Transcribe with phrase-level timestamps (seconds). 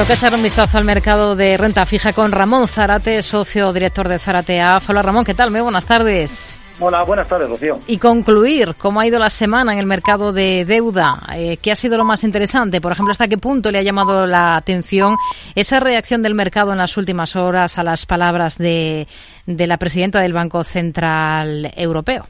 [0.00, 4.18] Toca echar un vistazo al mercado de renta fija con Ramón Zarate, socio director de
[4.18, 5.50] Zarate Hola Ramón, ¿qué tal?
[5.50, 6.58] Muy buenas tardes.
[6.80, 7.78] Hola, buenas tardes, Rocío.
[7.86, 11.20] Y concluir cómo ha ido la semana en el mercado de deuda.
[11.34, 12.80] Eh, ¿Qué ha sido lo más interesante?
[12.80, 15.16] Por ejemplo, ¿hasta qué punto le ha llamado la atención
[15.54, 19.06] esa reacción del mercado en las últimas horas a las palabras de,
[19.44, 22.26] de la presidenta del Banco Central Europeo?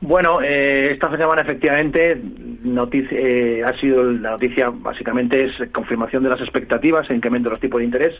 [0.00, 2.20] Bueno, eh, esta semana efectivamente
[3.10, 7.60] eh, ha sido la noticia básicamente es confirmación de las expectativas en incremento de los
[7.60, 8.14] tipos de interés,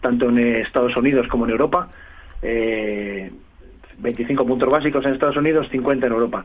[0.00, 1.90] tanto en Estados Unidos como en Europa.
[2.40, 3.30] Eh,
[3.98, 6.44] 25 puntos básicos en Estados Unidos, 50 en Europa.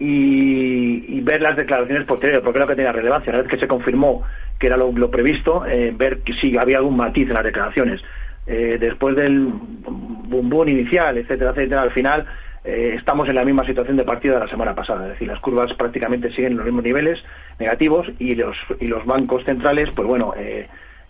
[0.00, 3.32] Y, ver las declaraciones posteriores, porque es lo que tenía relevancia.
[3.32, 4.24] Una vez que se confirmó
[4.58, 8.02] que era lo, previsto, eh, ver que sí había algún matiz en las declaraciones.
[8.46, 12.26] Eh, después del boom boom inicial, etcétera, etcétera, al final
[12.68, 15.04] eh, estamos en la misma situación de partida de la semana pasada.
[15.04, 17.22] Es decir, las curvas prácticamente siguen en los mismos niveles
[17.58, 20.34] negativos y los, y los bancos centrales, pues bueno,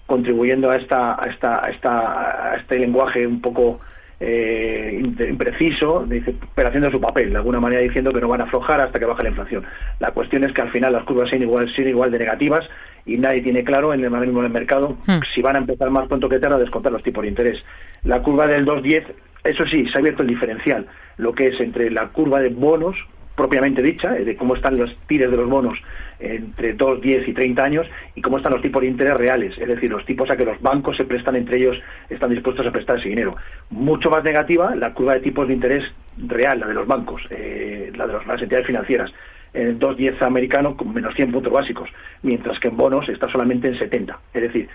[0.06, 3.78] contribuyendo a, esta, a, esta, a, esta, a este lenguaje un poco
[4.20, 8.44] eh, impreciso, dice, pero haciendo su papel, de alguna manera diciendo que no van a
[8.44, 9.64] aflojar hasta que baje la inflación.
[10.00, 12.68] La cuestión es que al final las curvas siguen igual, siguen igual de negativas
[13.06, 15.20] y nadie tiene claro en el mismo mercado hmm.
[15.34, 17.62] si van a empezar más pronto que tarde a descontar los tipos de interés.
[18.02, 19.04] La curva del 2.10,
[19.48, 22.96] eso sí, se ha abierto el diferencial, lo que es entre la curva de bonos
[23.38, 25.78] propiamente dicha, eh, de cómo están los tires de los bonos
[26.18, 29.68] entre 2, 10 y 30 años y cómo están los tipos de interés reales, es
[29.68, 31.78] decir, los tipos a que los bancos se prestan entre ellos,
[32.10, 33.36] están dispuestos a prestar ese dinero.
[33.70, 35.84] Mucho más negativa la curva de tipos de interés
[36.16, 39.12] real, la de los bancos, eh, la de las entidades financieras.
[39.54, 41.88] En 2.10 americano con menos 100 puntos básicos,
[42.22, 44.18] mientras que en bonos está solamente en 70.
[44.34, 44.68] Es decir,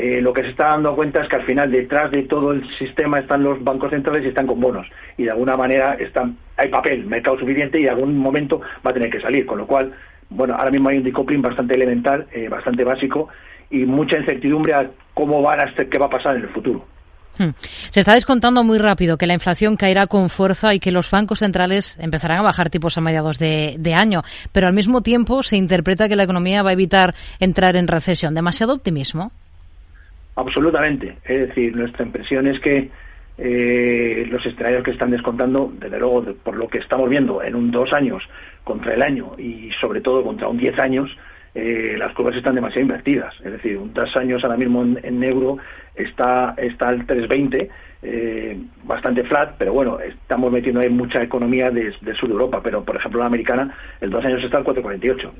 [0.00, 2.62] eh, lo que se está dando cuenta es que al final detrás de todo el
[2.78, 4.86] sistema están los bancos centrales y están con bonos.
[5.16, 8.94] Y de alguna manera están, hay papel, mercado suficiente y en algún momento va a
[8.94, 9.44] tener que salir.
[9.44, 9.92] Con lo cual,
[10.30, 13.28] bueno, ahora mismo hay un decoupling bastante elemental, eh, bastante básico
[13.70, 16.84] y mucha incertidumbre a cómo van a ser, qué va a pasar en el futuro.
[17.36, 17.50] Hmm.
[17.90, 21.40] Se está descontando muy rápido que la inflación caerá con fuerza y que los bancos
[21.40, 24.22] centrales empezarán a bajar tipos a mediados de, de, año,
[24.52, 28.34] pero al mismo tiempo se interpreta que la economía va a evitar entrar en recesión.
[28.34, 29.32] ¿Demasiado optimismo?
[30.38, 31.16] Absolutamente.
[31.24, 32.90] Es decir, nuestra impresión es que
[33.38, 37.72] eh, los escenarios que están descontando, desde luego, por lo que estamos viendo en un
[37.72, 38.22] dos años
[38.62, 41.10] contra el año y sobre todo contra un diez años,
[41.56, 43.34] eh, las curvas están demasiado invertidas.
[43.44, 45.58] Es decir, un dos años ahora mismo en, euro
[45.96, 47.68] está, está al 320,
[48.02, 52.84] eh, bastante flat, pero bueno, estamos metiendo ahí mucha economía del sur de Europa, pero
[52.84, 55.34] por ejemplo la americana, el dos años está al 448.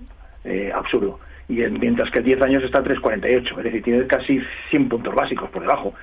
[0.44, 4.40] Eh, absurdo y mientras que el 10 años está a 3,48, es decir, tiene casi
[4.70, 5.94] 100 puntos básicos por debajo.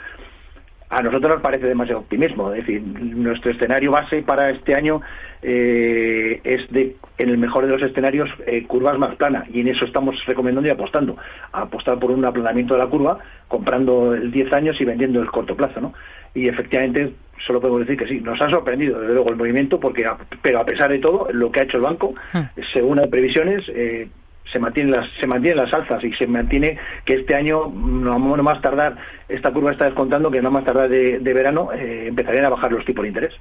[0.90, 5.02] A nosotros nos parece demasiado optimismo, es decir, nuestro escenario base para este año
[5.42, 9.68] eh, es de, en el mejor de los escenarios, eh, curvas más planas, y en
[9.68, 11.18] eso estamos recomendando y apostando,
[11.52, 15.32] a apostar por un aplanamiento de la curva, comprando el 10 años y vendiendo el
[15.32, 15.94] corto plazo, ¿no?
[16.36, 17.14] Y efectivamente,
[17.46, 20.06] solo podemos decir que sí, nos ha sorprendido desde luego el movimiento, porque
[20.42, 22.62] pero a pesar de todo, lo que ha hecho el banco, hmm.
[22.74, 24.08] según las previsiones, eh,
[24.52, 28.44] se mantienen las se mantienen las alzas y se mantiene que este año no, no
[28.44, 28.96] más tardar
[29.28, 32.86] esta curva está descontando que no más tardar de, verano eh, empezarían a bajar los
[32.86, 33.34] tipos de interés.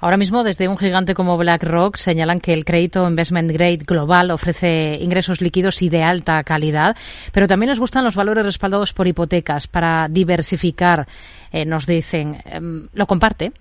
[0.00, 4.96] Ahora mismo desde un gigante como BlackRock señalan que el crédito investment grade global ofrece
[5.00, 6.96] ingresos líquidos y de alta calidad
[7.32, 9.66] pero también les gustan los valores respaldados por hipotecas.
[9.66, 11.06] Para diversificar
[11.52, 13.52] eh, nos dicen em, lo comparte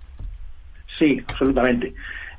[0.98, 1.94] sí absolutamente.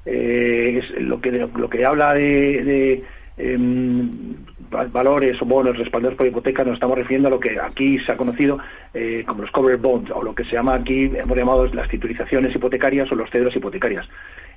[0.06, 3.04] Eh, es lo que lo que habla de
[3.38, 4.10] Em,
[4.70, 8.16] valores o bonos respaldados por hipoteca nos estamos refiriendo a lo que aquí se ha
[8.16, 8.58] conocido
[8.92, 12.54] eh, como los cover bonds o lo que se llama aquí, hemos llamado las titularizaciones
[12.54, 14.08] hipotecarias o los cedros hipotecarias.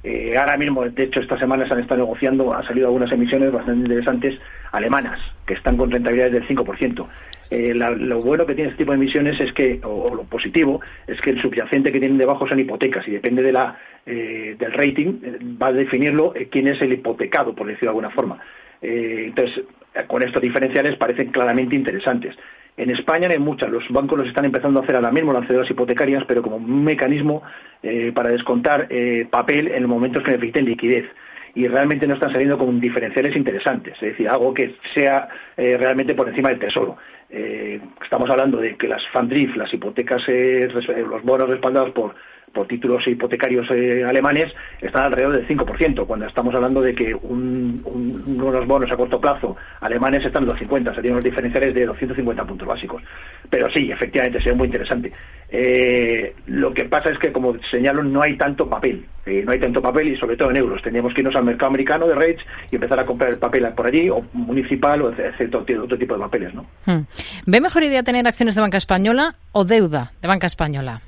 [0.04, 3.52] Eh, ahora mismo, de hecho, esta semana se han estado negociando, han salido algunas emisiones
[3.52, 4.40] bastante interesantes
[4.72, 7.08] alemanas, que están con rentabilidades del 5%.
[7.52, 11.22] Eh, lo bueno que tiene este tipo de emisiones es que, o, lo positivo, es
[11.22, 15.68] que el subyacente que tienen debajo son hipotecas y depende de la, del rating, va
[15.68, 18.40] a definirlo quién es el hipotecado, por decirlo de alguna forma.
[18.82, 19.64] Eh, entonces,
[20.08, 22.36] con estos diferenciales parecen claramente interesantes.
[22.78, 25.70] En España hay muchas, los bancos los están empezando a hacer ahora mismo, las cédulas
[25.70, 27.44] hipotecarias, pero como un mecanismo
[27.84, 31.06] eh, para descontar eh, papel en los momentos que necesiten liquidez.
[31.54, 36.30] Y realmente no están saliendo con diferenciales interesantes, es decir, algo que sea realmente por
[36.30, 36.96] encima del tesoro.
[37.30, 42.16] estamos hablando de que las FANDRIF, las hipotecas, los bonos respaldados por,
[42.54, 48.68] por títulos hipotecarios eh, alemanes están alrededor del 5%, cuando estamos hablando de que unos
[48.68, 52.68] bonos a corto plazo alemanes están en los 50, serían los diferenciales de 250 puntos
[52.68, 53.02] básicos.
[53.50, 55.12] Pero sí, efectivamente, sería muy interesante.
[55.50, 59.60] Eh, lo que pasa es que, como señalo, no hay tanto papel, eh, no hay
[59.60, 60.82] tanto papel y sobre todo en euros.
[60.82, 63.88] Tendríamos que irnos al mercado americano de rates y empezar a comprar el papel por
[63.88, 66.66] allí, o municipal, o etcétera, otro tipo de papeles, ¿no?
[66.86, 67.02] Hmm.
[67.46, 71.02] ¿Ve mejor idea tener acciones de banca española o deuda de banca española?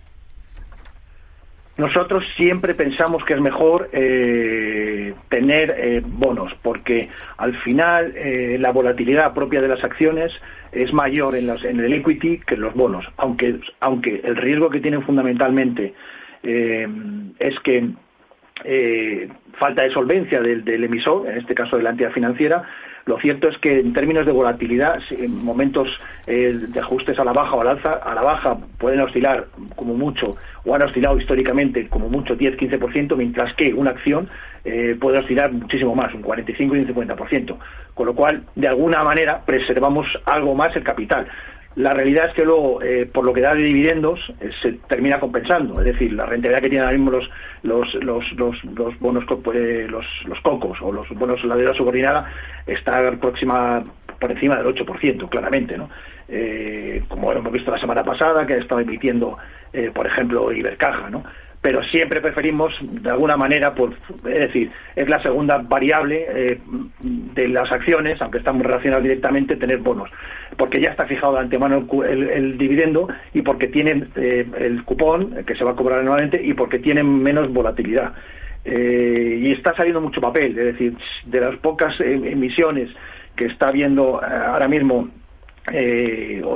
[1.75, 8.71] Nosotros siempre pensamos que es mejor eh, tener eh, bonos, porque al final eh, la
[8.71, 10.31] volatilidad propia de las acciones
[10.71, 14.81] es mayor en, en, el equity que en los bonos, aunque, aunque el riesgo que
[14.81, 15.93] tienen fundamentalmente
[16.43, 17.89] es que
[19.53, 22.63] falta de solvencia del, del, emisor, en este caso de la entidad financiera,
[23.05, 25.89] lo cierto es que en términos de volatilidad, en momentos
[26.25, 29.93] eh, de ajustes a la baja o al alza, a la baja pueden oscilar como
[29.93, 34.29] mucho, o han oscilado históricamente como mucho 10-15%, mientras que una acción
[34.63, 37.57] eh, puede oscilar muchísimo más, un 45 y un 50%.
[37.93, 41.27] Con lo cual, de alguna manera, preservamos algo más el capital.
[41.75, 45.19] La realidad es que luego, eh, por lo que da de dividendos, eh, se termina
[45.19, 45.79] compensando.
[45.81, 47.29] Es decir, la rentabilidad que tienen ahora mismo los,
[47.63, 49.25] los, los, los, los bonos,
[49.55, 52.31] eh, los, los cocos o los bonos la deuda subordinada
[52.67, 53.83] está próxima
[54.19, 55.89] por encima del 8%, claramente, ¿no?
[57.09, 59.37] como hemos visto la semana pasada, que ha estado emitiendo,
[59.93, 61.23] por ejemplo, Ibercaja, ¿no?
[61.63, 66.59] Pero siempre preferimos, de alguna manera, por, es decir, es la segunda variable eh,
[66.99, 70.09] de las acciones, aunque estamos relacionados directamente, tener bonos,
[70.57, 75.55] porque ya está fijado de antemano el, dividendo y porque tienen eh, el cupón que
[75.55, 78.11] se va a cobrar anualmente y porque tienen menos volatilidad.
[78.65, 82.89] Eh, y está saliendo mucho papel, es decir, de las pocas emisiones
[83.37, 85.07] que está viendo ahora mismo,
[85.65, 85.71] o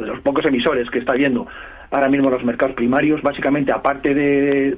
[0.01, 1.48] de los pocos emisores que está viendo
[1.92, 4.78] ahora mismo los mercados primarios, básicamente, aparte de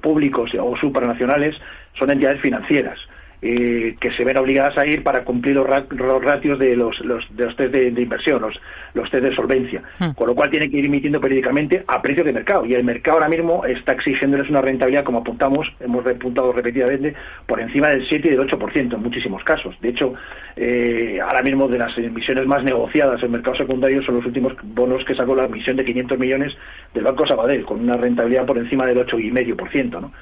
[0.00, 1.56] públicos o supranacionales,
[1.98, 2.98] son entidades financieras.
[3.40, 7.44] Eh, que se ven obligadas a ir para cumplir los, ratios de los, los, de
[7.44, 8.60] los test de, inversión, los,
[8.94, 9.80] los test de solvencia.
[10.00, 10.10] Hmm.
[10.10, 12.66] Con lo cual tienen que ir emitiendo periódicamente a precios de mercado.
[12.66, 17.14] Y el mercado ahora mismo está exigiéndoles una rentabilidad, como apuntamos, hemos repuntado repetidamente,
[17.46, 19.76] por encima del 7 y del 8% en muchísimos casos.
[19.80, 20.14] De hecho,
[20.56, 25.04] eh, ahora mismo de las emisiones más negociadas en mercado secundario son los últimos bonos
[25.04, 26.56] que sacó la emisión de 500 millones
[26.92, 30.00] del Banco Sabadell, con una rentabilidad por encima del 8,5%.
[30.00, 30.12] ¿no?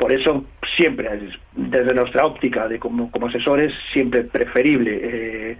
[0.00, 0.46] Por eso,
[0.78, 1.10] siempre,
[1.54, 5.58] desde nuestra óptica de como, asesores, siempre preferible, eh,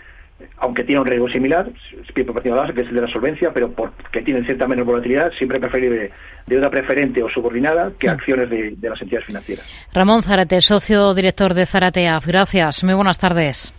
[0.56, 1.70] aunque tiene un riesgo similar,
[2.14, 6.10] que es el de la solvencia, pero porque tienen cierta menos volatilidad, siempre preferible
[6.46, 9.66] deuda preferente o subordinada que acciones de, de las entidades financieras.
[9.92, 12.26] Ramón Zarate, socio director de Zarateaf.
[12.26, 12.82] Gracias.
[12.82, 13.74] Muy buenas tardes.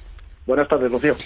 [0.45, 1.15] Buenas tardes, Rocío.